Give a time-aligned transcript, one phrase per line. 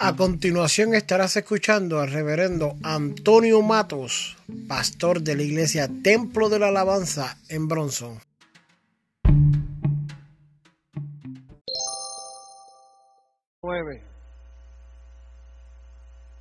[0.00, 4.36] A continuación estarás escuchando al reverendo Antonio Matos,
[4.68, 8.20] pastor de la iglesia Templo de la Alabanza en Bronson.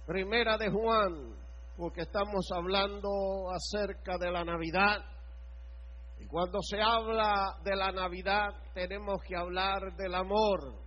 [0.06, 1.36] Primera de Juan,
[1.78, 5.00] porque estamos hablando acerca de la Navidad.
[6.20, 10.87] Y cuando se habla de la Navidad tenemos que hablar del amor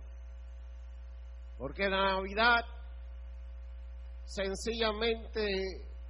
[1.61, 2.61] porque la Navidad
[4.25, 5.45] sencillamente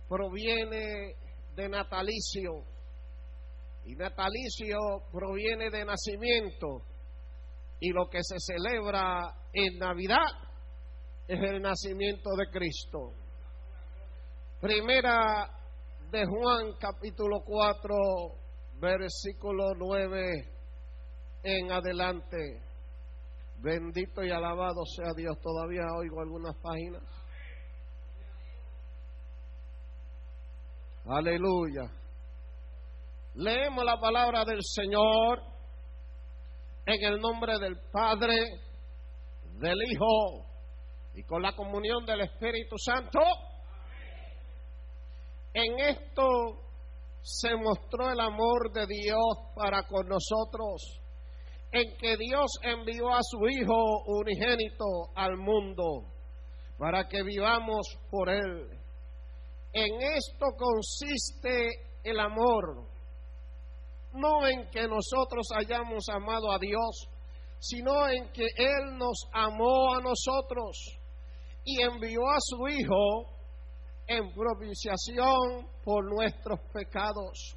[0.08, 1.14] proviene
[1.54, 2.64] de natalicio.
[3.84, 4.78] Y natalicio
[5.12, 6.84] proviene de nacimiento.
[7.82, 10.32] Y lo que se celebra en Navidad
[11.28, 13.12] es el nacimiento de Cristo.
[14.62, 15.50] Primera
[16.12, 17.94] de Juan capítulo 4,
[18.80, 20.31] versículo 9
[21.44, 22.70] en adelante.
[23.62, 25.38] Bendito y alabado sea Dios.
[25.40, 27.04] Todavía oigo algunas páginas.
[31.06, 31.84] Aleluya.
[33.36, 35.44] Leemos la palabra del Señor
[36.88, 38.34] en el nombre del Padre,
[39.59, 40.48] del Hijo
[41.14, 43.20] y con la comunión del Espíritu Santo.
[45.53, 46.23] En esto
[47.22, 51.00] se mostró el amor de Dios para con nosotros
[51.72, 56.03] en que Dios envió a su Hijo unigénito al mundo
[56.78, 58.67] para que vivamos por Él.
[59.73, 61.69] En esto consiste
[62.03, 62.88] el amor,
[64.13, 67.08] no en que nosotros hayamos amado a Dios,
[67.59, 71.00] sino en que Él nos amó a nosotros
[71.63, 73.31] y envió a su Hijo
[74.08, 77.56] en propiciación por nuestros pecados.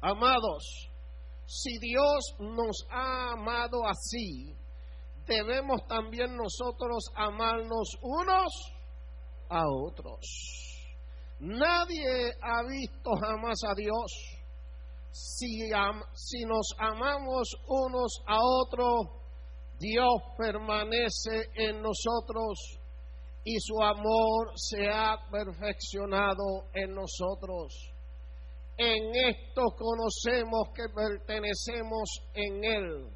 [0.00, 0.89] Amados,
[1.52, 4.54] si Dios nos ha amado así,
[5.26, 8.52] debemos también nosotros amarnos unos
[9.48, 10.20] a otros.
[11.40, 14.12] Nadie ha visto jamás a Dios.
[15.10, 15.68] Si,
[16.14, 19.08] si nos amamos unos a otros,
[19.80, 22.78] Dios permanece en nosotros
[23.42, 27.90] y su amor se ha perfeccionado en nosotros.
[28.82, 33.10] En esto conocemos que pertenecemos en Él,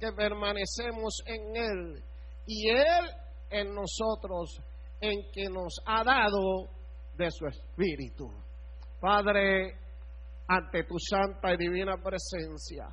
[0.00, 2.02] que permanecemos en Él
[2.46, 3.10] y Él
[3.50, 4.58] en nosotros,
[5.02, 6.70] en que nos ha dado
[7.18, 8.30] de su Espíritu.
[8.98, 9.74] Padre,
[10.46, 12.88] ante tu santa y divina presencia,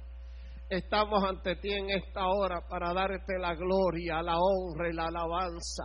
[0.69, 5.83] estamos ante ti en esta hora para darte la gloria, la honra y la alabanza.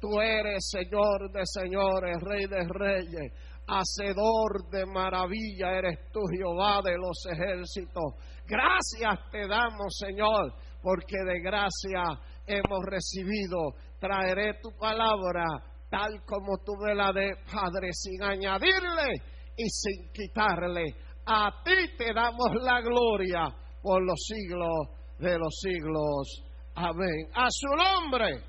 [0.00, 3.32] Tú eres Señor de señores, Rey de reyes
[3.66, 8.14] hacedor de maravilla eres tú, Jehová de los ejércitos.
[8.46, 10.52] Gracias te damos, Señor,
[10.82, 12.02] porque de gracia
[12.46, 13.74] hemos recibido.
[13.98, 15.44] Traeré tu palabra
[15.88, 19.12] tal como tú me la de Padre, sin añadirle
[19.56, 20.86] y sin quitarle.
[21.26, 23.46] A ti te damos la gloria
[23.82, 26.44] por los siglos de los siglos.
[26.74, 27.28] Amén.
[27.34, 28.42] A su nombre.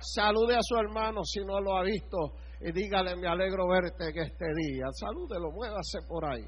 [0.00, 2.32] Salude a su hermano si no lo ha visto
[2.64, 4.84] y dígale, me alegro verte en este día.
[4.92, 6.44] Salúdelo, muévase por ahí.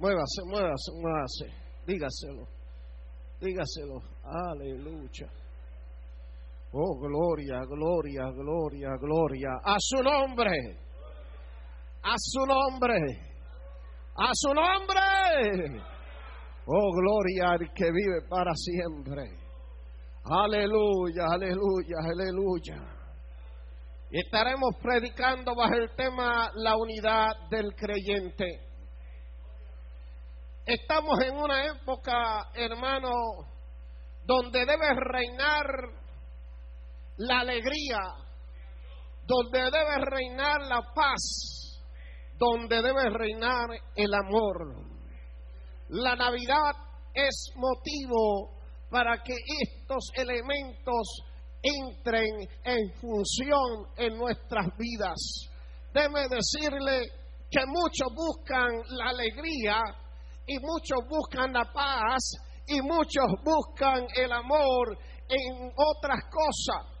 [0.00, 1.46] Muévase, muévase, muévase.
[1.86, 2.48] Dígaselo,
[3.40, 4.02] dígaselo.
[4.24, 5.28] Aleluya.
[6.72, 9.50] Oh, gloria, gloria, gloria, gloria.
[9.64, 10.50] A su nombre.
[12.02, 12.98] A su nombre.
[14.16, 15.82] A su nombre.
[16.66, 19.22] Oh, gloria al que vive para siempre.
[20.24, 22.98] Aleluya, aleluya, aleluya.
[24.10, 28.46] Estaremos predicando bajo el tema la unidad del creyente.
[30.64, 33.10] Estamos en una época, hermano,
[34.24, 35.66] donde debe reinar
[37.18, 37.98] la alegría,
[39.26, 41.82] donde debe reinar la paz,
[42.38, 44.86] donde debe reinar el amor.
[45.90, 46.72] La Navidad
[47.12, 48.58] es motivo
[48.90, 49.34] para que
[49.64, 51.27] estos elementos
[51.62, 55.48] entren en función en nuestras vidas.
[55.92, 57.02] Déme decirle
[57.50, 59.80] que muchos buscan la alegría
[60.46, 62.32] y muchos buscan la paz
[62.66, 66.98] y muchos buscan el amor en otras cosas.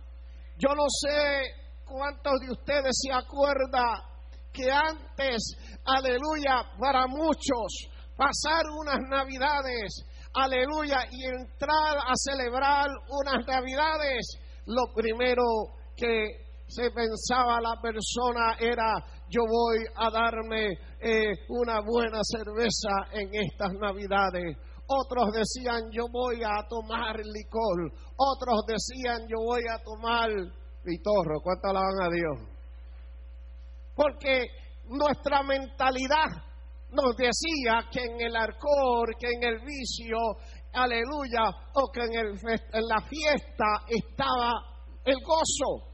[0.56, 1.42] Yo no sé
[1.84, 4.02] cuántos de ustedes se acuerdan
[4.52, 10.04] que antes, aleluya, para muchos, pasar unas navidades,
[10.34, 14.26] aleluya, y entrar a celebrar unas navidades
[14.68, 15.42] lo primero
[15.96, 23.28] que se pensaba la persona era yo voy a darme eh, una buena cerveza en
[23.34, 24.56] estas navidades
[24.88, 30.30] otros decían yo voy a tomar licor, otros decían yo voy a tomar
[30.82, 31.40] pitorro.
[31.42, 32.48] ¿Cuánto alaban a Dios?
[33.94, 34.46] Porque
[34.88, 36.30] nuestra mentalidad
[36.90, 40.16] nos decía que en el alcohol, que en el vicio,
[40.72, 42.38] aleluya, o que en, el,
[42.72, 44.52] en la fiesta estaba
[45.04, 45.87] el gozo.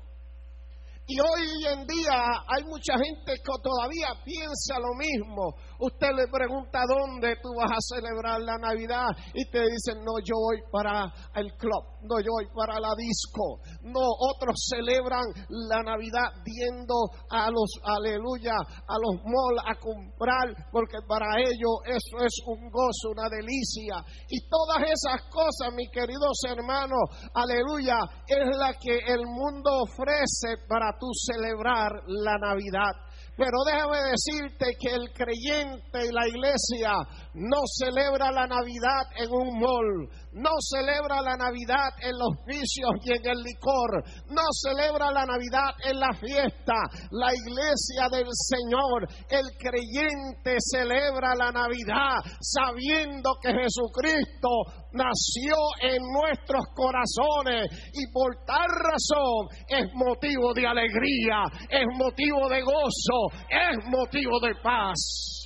[1.06, 2.16] Y hoy en día
[2.48, 5.52] hay mucha gente que todavía piensa lo mismo.
[5.78, 9.04] Usted le pregunta dónde tú vas a celebrar la Navidad
[9.34, 13.60] y te dicen, no, yo voy para el club, no, yo voy para la disco.
[13.82, 15.28] No, otros celebran
[15.68, 16.96] la Navidad viendo
[17.28, 23.12] a los, aleluya, a los malls a comprar, porque para ellos eso es un gozo,
[23.12, 24.00] una delicia.
[24.30, 30.93] Y todas esas cosas, mis queridos hermanos, aleluya, es la que el mundo ofrece para
[30.98, 32.92] tú celebrar la Navidad.
[33.36, 36.92] Pero déjame decirte que el creyente y la iglesia
[37.34, 43.12] no celebra la Navidad en un mall, no celebra la Navidad en los vicios y
[43.12, 46.74] en el licor, no celebra la Navidad en la fiesta.
[47.10, 54.48] La iglesia del Señor, el creyente celebra la Navidad sabiendo que Jesucristo
[54.92, 62.62] nació en nuestros corazones y por tal razón es motivo de alegría, es motivo de
[62.62, 65.43] gozo, es motivo de paz.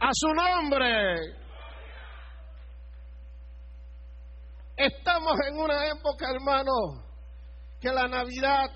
[0.00, 1.16] A su nombre.
[4.76, 7.02] Estamos en una época, hermano,
[7.80, 8.70] que la Navidad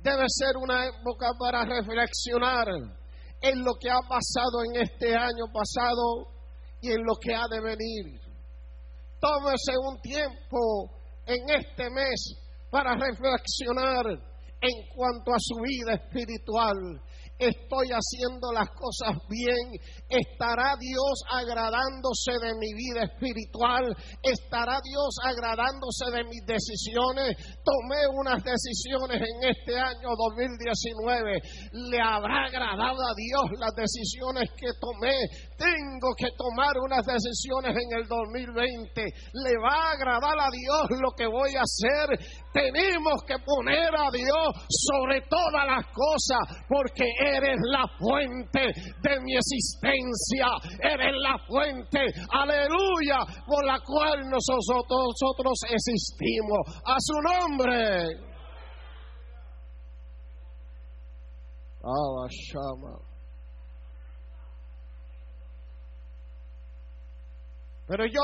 [0.00, 2.66] debe ser una época para reflexionar
[3.40, 6.26] en lo que ha pasado en este año pasado
[6.80, 8.20] y en lo que ha de venir.
[9.20, 10.90] Tómese un tiempo
[11.24, 12.34] en este mes
[12.68, 14.06] para reflexionar
[14.60, 17.00] en cuanto a su vida espiritual
[17.38, 19.76] estoy haciendo las cosas bien,
[20.08, 27.36] estará Dios agradándose de mi vida espiritual, estará Dios agradándose de mis decisiones.
[27.64, 31.40] Tomé unas decisiones en este año 2019,
[31.90, 35.16] le habrá agradado a Dios las decisiones que tomé.
[35.56, 41.12] Tengo que tomar unas decisiones en el 2020, le va a agradar a Dios lo
[41.16, 42.16] que voy a hacer.
[42.52, 49.34] Tenemos que poner a Dios sobre todas las cosas, porque eres la fuente de mi
[49.36, 50.46] existencia,
[50.82, 52.00] eres la fuente,
[52.30, 56.58] aleluya, por la cual nosotros, nosotros existimos.
[56.84, 58.26] A su nombre.
[67.86, 68.20] Pero yo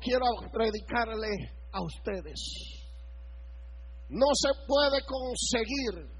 [0.00, 1.28] quiero predicarle
[1.72, 2.76] a ustedes.
[4.08, 6.16] No se puede conseguir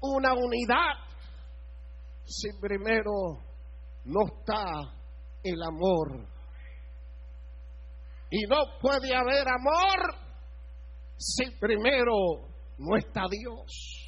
[0.00, 1.11] una unidad
[2.24, 3.12] si primero
[4.04, 4.64] no está
[5.42, 6.26] el amor.
[8.30, 10.14] Y no puede haber amor
[11.16, 12.14] si primero
[12.78, 14.02] no está Dios.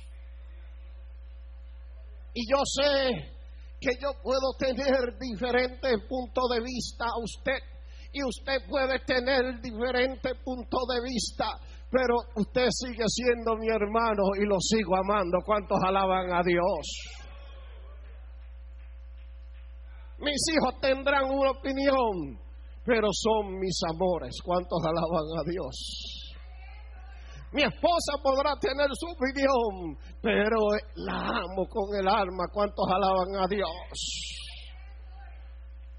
[2.33, 3.35] Y yo sé
[3.81, 7.59] que yo puedo tener diferentes puntos de vista a usted
[8.13, 11.47] y usted puede tener diferentes puntos de vista,
[11.91, 15.39] pero usted sigue siendo mi hermano y lo sigo amando.
[15.45, 17.24] ¿Cuántos alaban a Dios?
[20.25, 22.41] Mis hijos tendrán una opinión,
[22.85, 24.35] pero son mis amores.
[24.43, 26.25] ¿Cuántos alaban a Dios?
[27.53, 30.59] Mi esposa podrá tener su opinión, pero
[30.97, 32.45] la amo con el alma.
[32.53, 34.44] ¿Cuántos alaban a Dios?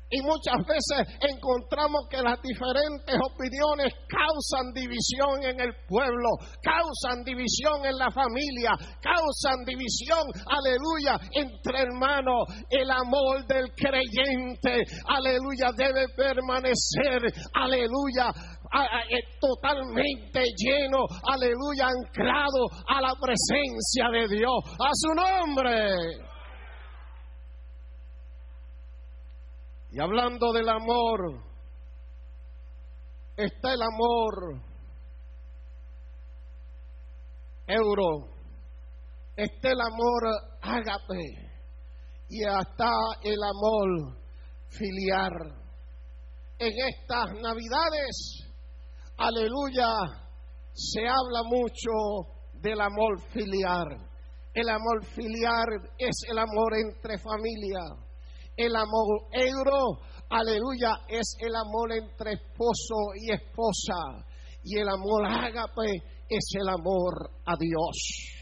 [0.10, 6.30] Y muchas veces encontramos que las diferentes opiniones causan división en el pueblo,
[6.62, 12.46] causan división en la familia, causan división, aleluya, entre hermanos.
[12.70, 18.30] El amor del creyente, aleluya, debe permanecer, aleluya,
[19.10, 26.35] eh, totalmente lleno, aleluya, anclado a la presencia de Dios, a su nombre.
[29.96, 31.42] Y hablando del amor,
[33.38, 34.62] está el amor
[37.66, 38.28] euro,
[39.38, 40.24] está el amor
[40.62, 41.24] ágape
[42.28, 42.92] y hasta
[43.24, 44.18] el amor
[44.68, 45.32] filiar.
[46.60, 48.52] En estas navidades,
[49.16, 49.94] aleluya,
[50.74, 53.88] se habla mucho del amor filiar.
[54.54, 58.05] El amor filiar es el amor entre familias
[58.58, 64.26] el amor euro, aleluya, es el amor entre esposo y esposa.
[64.64, 65.92] Y el amor ágape
[66.30, 68.36] es el amor a Dios.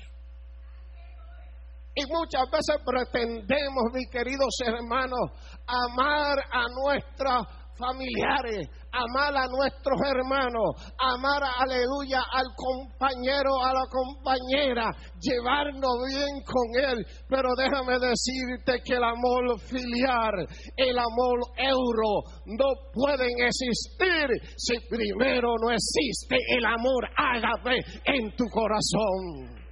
[1.96, 5.30] Y muchas veces pretendemos, mis queridos hermanos,
[5.68, 14.92] amar a nuestra familiares, amar a nuestros hermanos, amar, aleluya, al compañero, a la compañera,
[15.20, 17.06] llevarnos bien con él.
[17.28, 24.28] Pero déjame decirte que el amor filial, el amor euro, no pueden existir
[24.58, 29.63] si primero no existe el amor ágape en tu corazón.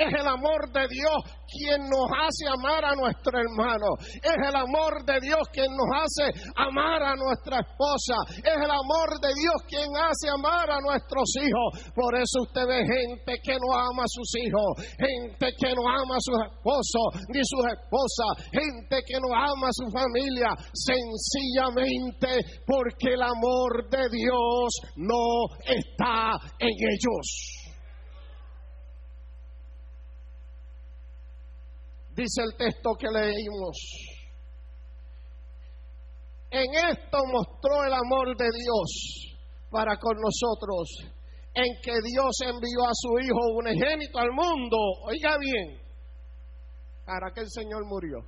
[0.00, 4.00] Es el amor de Dios quien nos hace amar a nuestro hermano.
[4.00, 8.16] Es el amor de Dios quien nos hace amar a nuestra esposa.
[8.40, 11.92] Es el amor de Dios quien hace amar a nuestros hijos.
[11.92, 16.16] Por eso usted ve gente que no ama a sus hijos, gente que no ama
[16.16, 23.12] a sus esposos ni sus esposas, gente que no ama a su familia, sencillamente porque
[23.12, 27.59] el amor de Dios no está en ellos.
[32.14, 33.76] Dice el texto que leímos.
[36.50, 39.36] En esto mostró el amor de Dios
[39.70, 40.88] para con nosotros,
[41.54, 44.76] en que Dios envió a su Hijo unigénito al mundo.
[45.06, 45.80] Oiga bien,
[47.06, 48.18] para que el Señor murió.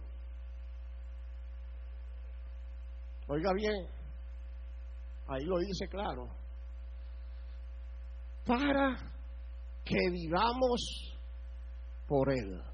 [3.28, 3.86] Oiga bien,
[5.28, 6.28] ahí lo dice claro.
[8.46, 8.96] Para
[9.84, 11.16] que vivamos
[12.06, 12.71] por Él.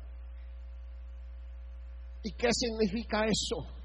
[2.22, 3.78] ¿Y qué significa eso?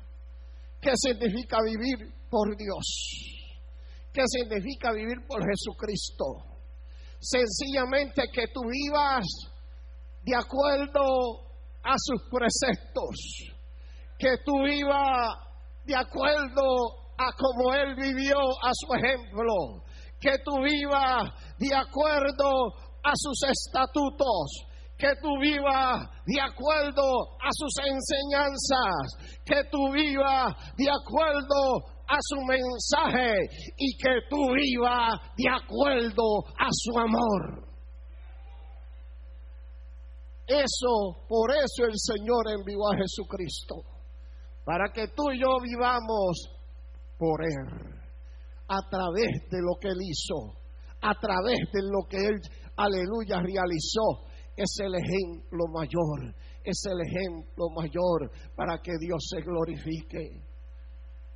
[0.81, 3.43] ¿Qué significa vivir por Dios?
[4.11, 6.25] ¿Qué significa vivir por Jesucristo?
[7.19, 9.25] Sencillamente que tú vivas
[10.23, 13.15] de acuerdo a sus preceptos,
[14.17, 15.35] que tú vivas
[15.85, 19.83] de acuerdo a como Él vivió a su ejemplo,
[20.19, 22.73] que tú vivas de acuerdo
[23.03, 24.65] a sus estatutos,
[25.03, 32.39] que tú vivas de acuerdo a sus enseñanzas, que tú vivas de acuerdo a su
[32.47, 33.33] mensaje
[33.75, 37.67] y que tú vivas de acuerdo a su amor.
[40.47, 43.75] Eso, por eso el Señor envió a Jesucristo,
[44.63, 46.47] para que tú y yo vivamos
[47.17, 47.93] por Él,
[48.69, 50.53] a través de lo que Él hizo,
[51.01, 52.39] a través de lo que Él,
[52.77, 60.41] aleluya, realizó es el ejemplo mayor, es el ejemplo mayor para que Dios se glorifique.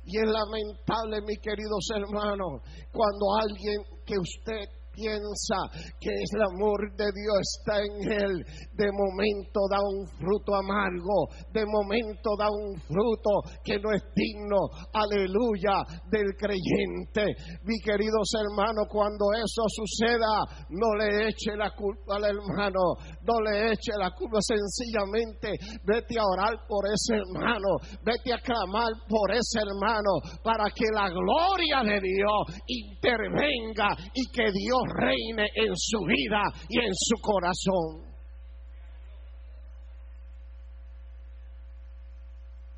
[0.04, 4.64] Y es lamentable, mis queridos hermanos, cuando alguien que usted
[4.98, 5.58] piensa
[6.00, 8.34] que el amor de Dios está en él,
[8.74, 13.30] de momento da un fruto amargo, de momento da un fruto
[13.62, 14.58] que no es digno,
[14.92, 15.78] aleluya,
[16.10, 17.30] del creyente.
[17.62, 23.72] Mi queridos hermanos, cuando eso suceda, no le eche la culpa al hermano, no le
[23.72, 29.60] eche la culpa, sencillamente vete a orar por ese hermano, vete a clamar por ese
[29.62, 30.10] hermano,
[30.42, 36.78] para que la gloria de Dios intervenga y que Dios reine en su vida y
[36.78, 38.08] en su corazón.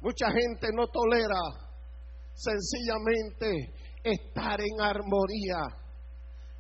[0.00, 1.40] Mucha gente no tolera
[2.35, 5.61] sencillamente estar en armonía.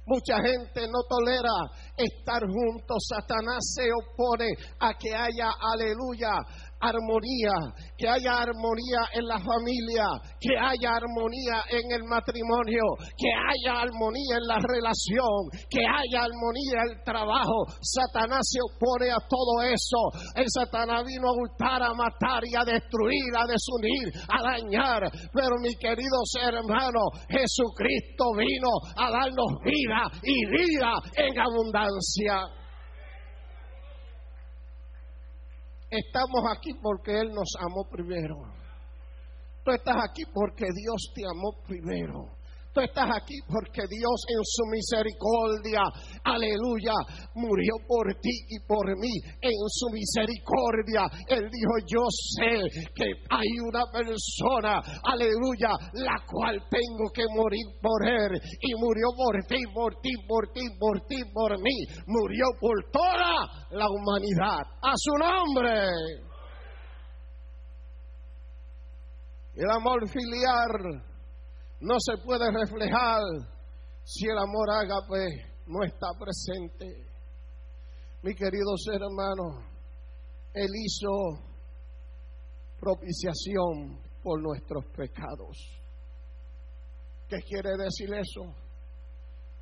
[0.04, 1.54] Mucha gente no tolera
[1.96, 2.98] estar juntos.
[3.08, 4.48] Satanás se opone
[4.80, 6.32] a que haya, aleluya,
[6.80, 7.52] armonía,
[7.96, 10.06] que haya armonía en la familia,
[10.40, 12.84] que haya armonía en el matrimonio,
[13.16, 17.66] que haya armonía en la relación, que haya armonía en el trabajo.
[17.80, 20.32] Satanás se opone a todo eso.
[20.34, 25.02] El Satanás vino a hurtar, a matar y a destruir, a desunir, a dañar.
[25.32, 32.59] Pero mi queridos hermanos, Jesucristo vino a darnos vida y vida en abundancia.
[35.90, 38.36] Estamos aquí porque Él nos amó primero.
[39.64, 42.39] Tú estás aquí porque Dios te amó primero.
[42.72, 45.82] Tú estás aquí porque Dios en su misericordia,
[46.22, 46.94] aleluya,
[47.34, 49.10] murió por ti y por mí.
[49.42, 52.62] En su misericordia, Él dijo, yo sé
[52.94, 58.38] que hay una persona, aleluya, la cual tengo que morir por Él.
[58.60, 61.76] Y murió por ti, por ti, por ti, por ti, por mí.
[62.06, 64.62] Murió por toda la humanidad.
[64.80, 65.88] A su nombre.
[69.56, 71.09] El amor filial
[71.80, 73.22] no se puede reflejar
[74.04, 75.26] si el amor ágape
[75.66, 77.06] no está presente.
[78.22, 79.64] Mi queridos hermanos,
[80.52, 81.10] Él hizo
[82.78, 85.56] propiciación por nuestros pecados.
[87.28, 88.54] ¿Qué quiere decir eso?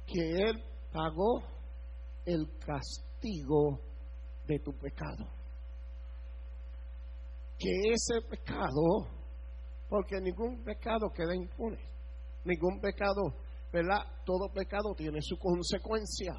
[0.06, 1.42] Que Él pagó
[2.24, 3.78] el castigo
[4.46, 5.26] de tu pecado.
[7.58, 9.18] Que ese pecado
[9.88, 11.78] Porque ningún pecado queda impune.
[12.44, 13.34] Ningún pecado,
[13.72, 14.00] ¿verdad?
[14.24, 16.34] Todo pecado tiene su consecuencia.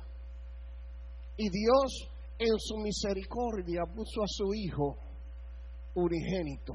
[1.37, 4.97] Y Dios en su misericordia puso a su Hijo
[5.95, 6.73] unigénito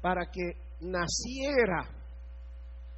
[0.00, 1.88] para que naciera,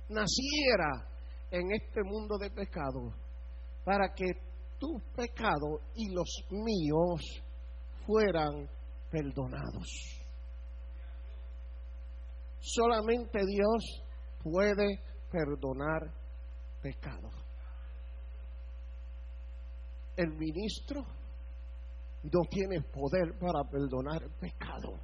[0.08, 1.08] naciera
[1.50, 3.12] en este mundo de pecado,
[3.84, 4.26] para que
[4.78, 7.20] tus pecados y los míos
[8.06, 8.68] fueran
[9.10, 10.22] perdonados.
[12.60, 14.02] Solamente Dios
[14.42, 15.00] puede
[15.32, 16.12] perdonar
[16.82, 17.32] pecados.
[20.14, 21.02] El ministro
[22.24, 25.00] no tiene poder para perdonar pecado.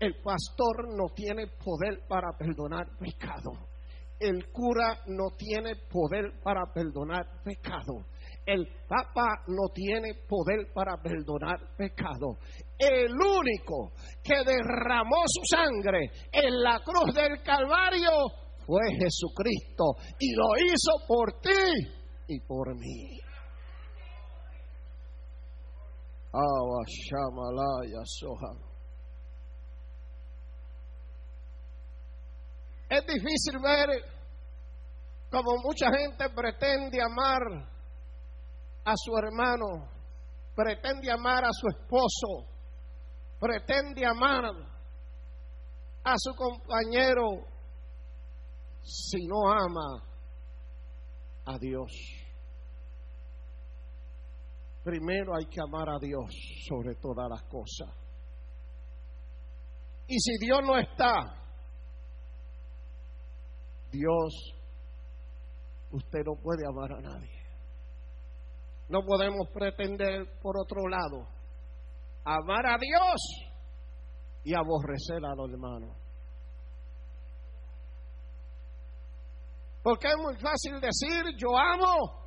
[0.00, 3.52] El pastor no tiene poder para perdonar pecado.
[4.18, 8.06] El cura no tiene poder para perdonar pecado.
[8.46, 12.38] El Papa no tiene poder para perdonar pecado.
[12.78, 13.92] El único
[14.22, 18.10] que derramó su sangre en la cruz del Calvario
[18.66, 19.84] fue Jesucristo
[20.18, 21.50] y lo hizo por ti
[22.28, 23.18] y por mí.
[32.88, 33.88] Es difícil ver
[35.30, 37.40] como mucha gente pretende amar
[38.84, 39.88] a su hermano,
[40.54, 42.48] pretende amar a su esposo,
[43.40, 44.44] pretende amar
[46.04, 47.51] a su compañero
[48.82, 50.02] si no ama
[51.46, 51.90] a Dios.
[54.84, 56.24] Primero hay que amar a Dios
[56.68, 57.88] sobre todas las cosas.
[60.08, 61.42] Y si Dios no está,
[63.90, 64.54] Dios,
[65.92, 67.42] usted no puede amar a nadie.
[68.88, 71.28] No podemos pretender, por otro lado,
[72.24, 73.52] amar a Dios
[74.44, 76.01] y aborrecer a los hermanos.
[79.82, 82.22] Porque es muy fácil decir, yo amo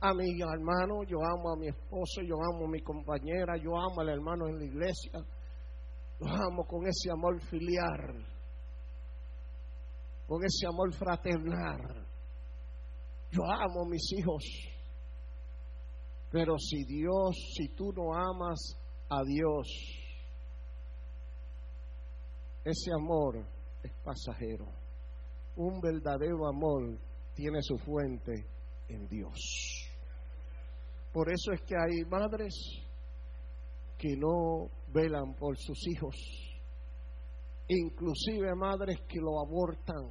[0.00, 4.00] a mi hermano, yo amo a mi esposo, yo amo a mi compañera, yo amo
[4.00, 5.12] al hermano en la iglesia,
[6.20, 8.26] lo amo con ese amor filial,
[10.26, 12.06] con ese amor fraternal.
[13.30, 14.44] Yo amo a mis hijos.
[16.30, 18.76] Pero si Dios, si tú no amas
[19.08, 19.68] a Dios,
[22.64, 23.44] ese amor
[23.82, 24.83] es pasajero.
[25.56, 26.98] Un verdadero amor
[27.34, 28.32] tiene su fuente
[28.88, 29.38] en Dios.
[31.12, 32.54] Por eso es que hay madres
[33.96, 36.16] que no velan por sus hijos,
[37.68, 40.10] inclusive madres que lo abortan,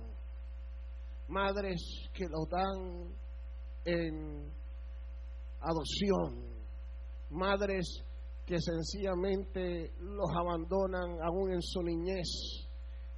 [1.28, 3.14] madres que lo dan
[3.86, 4.52] en
[5.60, 6.54] adopción,
[7.30, 7.86] madres
[8.46, 12.68] que sencillamente los abandonan aún en su niñez,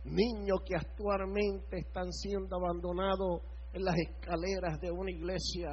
[0.05, 3.41] niños que actualmente están siendo abandonados
[3.73, 5.69] en las escaleras de una iglesia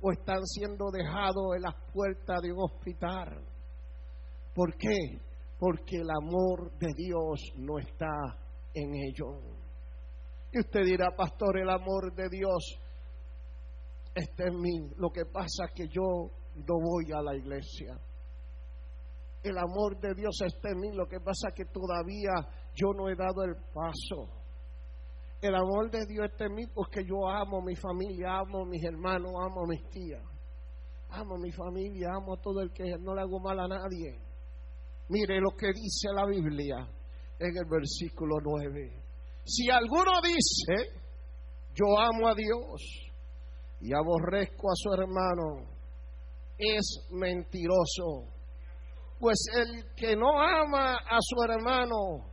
[0.00, 3.44] o están siendo dejados en las puertas de un hospital.
[4.54, 5.20] ¿Por qué?
[5.58, 8.10] Porque el amor de Dios no está
[8.74, 9.62] en ellos.
[10.52, 12.78] Y usted dirá, pastor, el amor de Dios
[14.14, 14.90] está en mí.
[14.96, 17.96] Lo que pasa es que yo no voy a la iglesia.
[19.42, 20.92] El amor de Dios está en mí.
[20.92, 22.32] Lo que pasa es que todavía
[22.74, 24.28] yo no he dado el paso.
[25.40, 28.66] El amor de Dios está en mí porque yo amo a mi familia, amo a
[28.66, 30.22] mis hermanos, amo a mis tías.
[31.10, 34.18] Amo a mi familia, amo a todo el que no le hago mal a nadie.
[35.08, 36.76] Mire lo que dice la Biblia
[37.38, 39.02] en el versículo 9.
[39.44, 41.02] Si alguno dice,
[41.74, 43.10] yo amo a Dios
[43.80, 45.66] y aborrezco a su hermano,
[46.56, 48.28] es mentiroso.
[49.18, 52.31] Pues el que no ama a su hermano,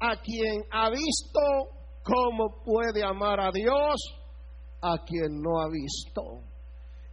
[0.00, 4.00] a quien ha visto, ¿Cómo puede amar a Dios
[4.80, 6.22] a quien no ha visto?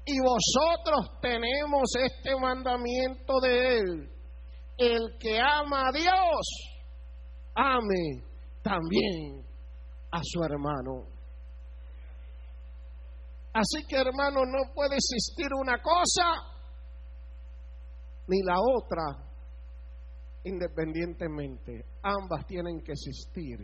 [0.06, 4.10] Y vosotros tenemos este mandamiento de Él.
[4.78, 6.48] El que ama a Dios,
[7.56, 8.24] ame
[8.62, 9.46] también
[10.12, 11.08] a su hermano.
[13.54, 16.24] Así que hermano, no puede existir una cosa
[18.28, 19.25] ni la otra
[20.46, 21.86] independientemente.
[22.04, 23.60] Ambas tienen que existir.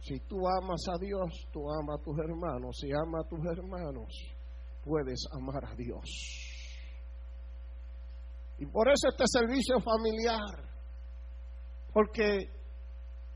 [0.00, 2.76] Si tú amas a Dios, tú amas a tus hermanos.
[2.80, 4.08] Si amas a tus hermanos,
[4.84, 6.04] puedes amar a Dios.
[8.58, 10.68] Y por eso este servicio familiar,
[11.92, 12.38] porque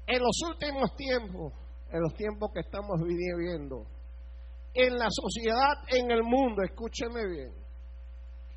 [0.07, 1.53] en los últimos tiempos,
[1.91, 3.87] en los tiempos que estamos viviendo,
[4.75, 7.53] en la sociedad, en el mundo, escúcheme bien,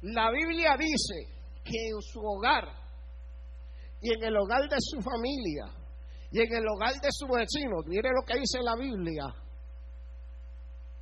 [0.02, 1.35] la Biblia dice
[1.66, 2.64] que en su hogar
[4.00, 5.66] y en el hogar de su familia
[6.32, 9.24] y en el hogar de su vecino, mire lo que dice la Biblia,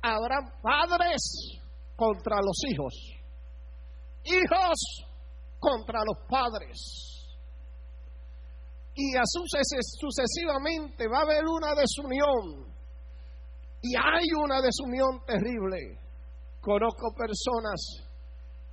[0.00, 1.60] habrán padres
[1.96, 2.94] contra los hijos,
[4.24, 5.04] hijos
[5.58, 7.10] contra los padres.
[8.96, 9.40] Y así
[9.98, 12.72] sucesivamente va a haber una desunión.
[13.82, 15.98] Y hay una desunión terrible.
[16.60, 18.06] Conozco personas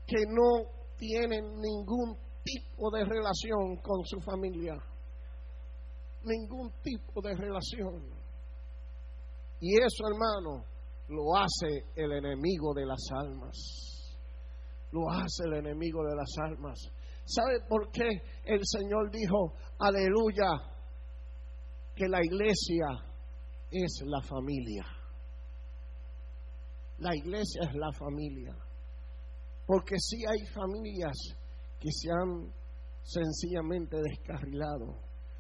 [0.06, 4.76] que no tienen ningún tipo de relación con su familia.
[6.24, 8.04] Ningún tipo de relación.
[9.60, 10.64] Y eso, hermano,
[11.10, 13.58] lo hace el enemigo de las almas.
[14.92, 16.80] Lo hace el enemigo de las almas.
[17.26, 18.08] ¿Sabe por qué
[18.46, 20.52] el Señor dijo, aleluya,
[21.96, 22.86] que la iglesia
[23.72, 24.86] es la familia?
[27.00, 28.56] La iglesia es la familia.
[29.72, 31.16] Porque si hay familias
[31.80, 32.54] que se han
[33.04, 35.00] sencillamente descarrilado,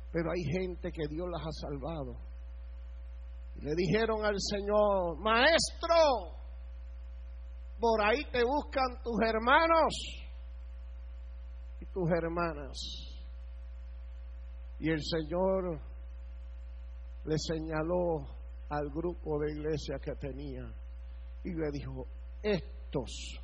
[0.09, 2.15] pero hay gente que Dios las ha salvado.
[3.55, 6.39] le dijeron al Señor, maestro,
[7.77, 9.93] por ahí te buscan tus hermanos
[11.81, 12.77] y tus hermanas.
[14.79, 15.77] Y el Señor
[17.25, 18.33] le señaló
[18.69, 20.73] al grupo de iglesia que tenía
[21.43, 22.07] y le dijo,
[22.41, 23.40] estos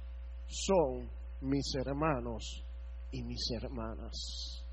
[0.48, 1.10] son
[1.42, 2.64] mis hermanos
[3.12, 4.64] y mis hermanas.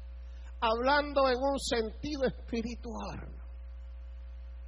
[0.60, 3.44] Hablando en un sentido espiritual,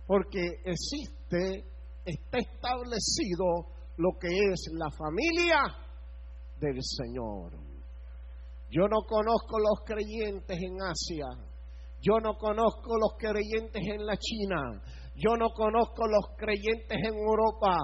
[0.07, 1.64] porque existe,
[2.05, 5.62] está establecido lo que es la familia
[6.61, 7.53] del Señor.
[8.71, 11.27] Yo no conozco los creyentes en Asia,
[12.01, 14.83] yo no conozco los creyentes en la China,
[15.17, 17.77] yo no conozco los creyentes en Europa,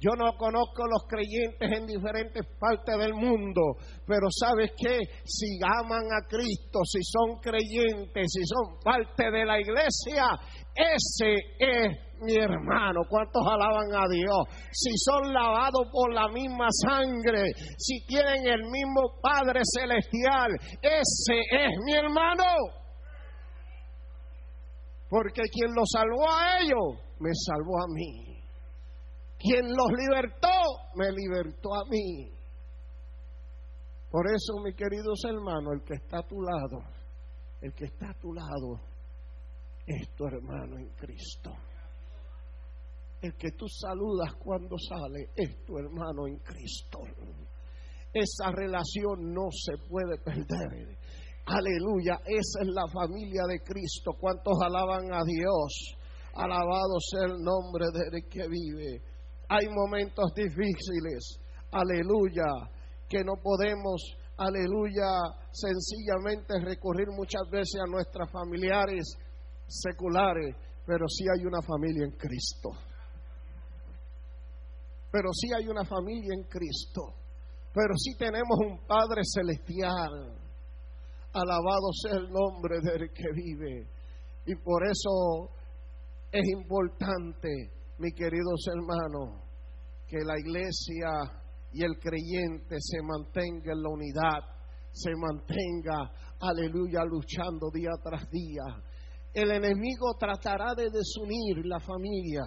[0.00, 3.76] yo no conozco los creyentes en diferentes partes del mundo,
[4.06, 9.60] pero sabes qué, si aman a Cristo, si son creyentes, si son parte de la
[9.60, 10.24] iglesia,
[10.74, 13.02] ese es mi hermano.
[13.08, 14.68] ¿Cuántos alaban a Dios?
[14.72, 17.44] Si son lavados por la misma sangre,
[17.78, 22.79] si tienen el mismo Padre Celestial, ese es mi hermano.
[25.10, 28.40] Porque quien los salvó a ellos, me salvó a mí.
[29.36, 30.48] Quien los libertó,
[30.94, 32.30] me libertó a mí.
[34.08, 36.82] Por eso, mis queridos hermanos, el que está a tu lado,
[37.60, 38.80] el que está a tu lado,
[39.84, 41.50] es tu hermano en Cristo.
[43.20, 47.00] El que tú saludas cuando sale es tu hermano en Cristo.
[48.12, 50.96] Esa relación no se puede perder.
[51.46, 54.12] Aleluya, esa es la familia de Cristo.
[54.20, 55.96] ¿Cuántos alaban a Dios?
[56.34, 59.02] Alabado sea el nombre del que vive.
[59.48, 61.40] Hay momentos difíciles,
[61.72, 62.46] aleluya,
[63.08, 64.00] que no podemos,
[64.36, 65.10] aleluya,
[65.50, 69.16] sencillamente recurrir muchas veces a nuestras familiares
[69.66, 70.54] seculares,
[70.86, 72.70] pero sí hay una familia en Cristo.
[75.10, 77.02] Pero sí hay una familia en Cristo.
[77.74, 80.38] Pero sí tenemos un Padre celestial
[81.32, 83.88] Alabado sea el nombre del que vive.
[84.46, 85.50] Y por eso
[86.32, 87.48] es importante,
[87.98, 89.42] mis queridos hermanos,
[90.06, 91.40] que la iglesia
[91.72, 94.40] y el creyente se mantenga en la unidad,
[94.90, 98.62] se mantenga, aleluya, luchando día tras día.
[99.32, 102.42] El enemigo tratará de desunir la familia.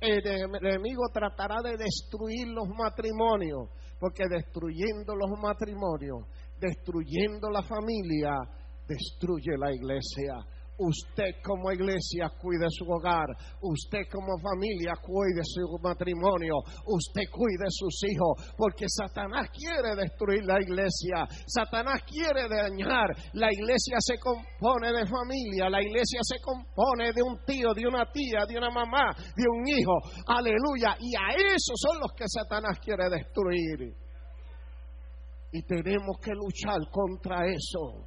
[0.00, 6.28] El enemigo tratará de destruir los matrimonios, porque destruyendo los matrimonios
[6.60, 8.32] destruyendo la familia,
[8.86, 10.34] destruye la iglesia.
[10.80, 13.26] Usted como iglesia cuide su hogar,
[13.62, 16.54] usted como familia cuide su matrimonio,
[16.86, 23.10] usted cuide sus hijos, porque Satanás quiere destruir la iglesia, Satanás quiere dañar.
[23.32, 28.06] La iglesia se compone de familia, la iglesia se compone de un tío, de una
[28.12, 29.98] tía, de una mamá, de un hijo.
[30.28, 30.94] Aleluya.
[31.00, 34.07] Y a esos son los que Satanás quiere destruir.
[35.50, 38.06] Y tenemos que luchar contra eso.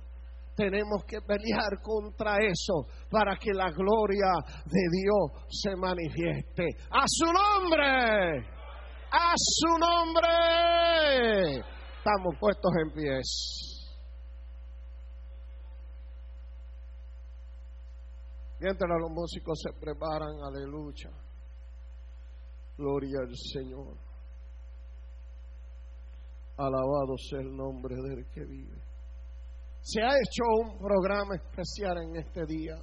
[0.55, 4.31] Tenemos que pelear contra eso para que la gloria
[4.65, 6.67] de Dios se manifieste.
[6.91, 8.45] A su nombre.
[9.11, 10.29] A su nombre.
[11.97, 13.71] Estamos puestos en pies.
[18.59, 21.09] Mientras los músicos se preparan, aleluya.
[22.77, 24.10] Gloria al Señor.
[26.61, 28.77] Alabado sea el nombre del que vive.
[29.81, 32.75] Se ha hecho un programa especial en este día.